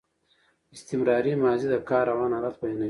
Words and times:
استمراري 0.75 1.33
ماضي 1.43 1.67
د 1.71 1.75
کار 1.89 2.03
روان 2.11 2.31
حالت 2.35 2.55
بیانوي. 2.61 2.79